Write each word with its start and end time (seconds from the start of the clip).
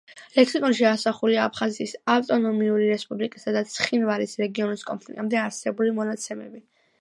ლექსიკონში 0.35 0.85
ასახულია 0.91 1.43
აფხაზეთის 1.49 1.93
ავტონომიური 2.13 2.87
რესპუბლიკისა 2.93 3.53
და 3.59 3.63
ცხინვალის 3.75 4.35
რეგიონის 4.43 4.87
კონფლიქტამდე 4.89 5.41
არსებული 5.45 5.95
მონაცემები. 6.01 6.65